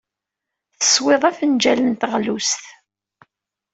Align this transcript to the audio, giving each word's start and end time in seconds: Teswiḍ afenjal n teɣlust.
Teswiḍ 0.79 1.23
afenjal 1.29 1.79
n 1.83 1.91
teɣlust. 2.01 2.63